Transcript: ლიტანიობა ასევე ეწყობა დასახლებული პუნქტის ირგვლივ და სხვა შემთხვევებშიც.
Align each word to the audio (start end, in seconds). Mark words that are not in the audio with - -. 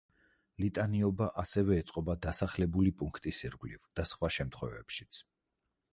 ლიტანიობა 0.63 1.27
ასევე 1.43 1.77
ეწყობა 1.83 2.15
დასახლებული 2.27 2.95
პუნქტის 3.03 3.43
ირგვლივ 3.51 3.85
და 4.01 4.07
სხვა 4.13 4.35
შემთხვევებშიც. 4.39 5.25